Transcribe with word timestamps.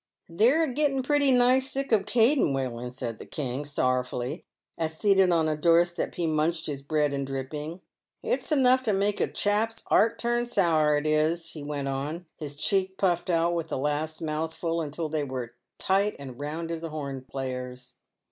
"They're 0.27 0.63
a 0.63 0.67
gettin' 0.73 1.03
pretty 1.03 1.29
nigh 1.31 1.59
sick 1.59 1.91
of 1.91 2.05
caten 2.07 2.55
wheeling," 2.55 2.89
said 2.89 3.19
the 3.19 3.25
King, 3.27 3.65
sorrowfully, 3.65 4.45
as, 4.75 4.97
seated 4.97 5.29
on 5.31 5.47
a 5.47 5.55
door 5.55 5.85
step, 5.85 6.15
he 6.15 6.25
munched 6.25 6.65
his 6.65 6.81
bread 6.81 7.13
and 7.13 7.27
dripping." 7.27 7.81
It's 8.23 8.51
enough 8.51 8.81
to 8.85 8.93
make 8.93 9.21
a 9.21 9.29
chap's 9.31 9.83
'art 9.91 10.17
turn 10.17 10.47
sour, 10.47 10.97
it 10.97 11.05
is," 11.05 11.51
he 11.51 11.61
went 11.61 11.87
on, 11.87 12.25
his 12.35 12.55
cheeks 12.55 12.95
puffed 12.97 13.29
out 13.29 13.53
with 13.53 13.67
the 13.69 13.77
last 13.77 14.23
mouthful 14.23 14.81
until 14.81 15.07
they 15.07 15.23
were 15.23 15.43
as 15.43 15.51
tight 15.77 16.15
and 16.17 16.39
round 16.39 16.71
as 16.71 16.83
a 16.83 16.89
horn 16.89 17.21
player's. 17.23 17.93